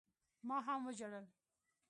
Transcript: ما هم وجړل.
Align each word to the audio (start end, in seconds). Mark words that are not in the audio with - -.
ما 0.47 0.57
هم 0.67 0.79
وجړل. 0.87 1.25